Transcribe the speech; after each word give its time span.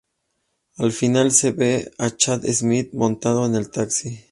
Al 0.77 0.93
final, 0.93 1.31
se 1.31 1.51
ve 1.51 1.91
a 1.99 2.09
Chad 2.09 2.41
Smith 2.45 2.89
montando 2.95 3.45
en 3.45 3.53
el 3.53 3.69
taxi. 3.69 4.19